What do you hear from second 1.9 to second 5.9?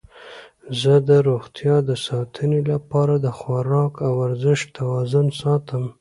ساتنې لپاره د خواراک او ورزش توازن ساتم.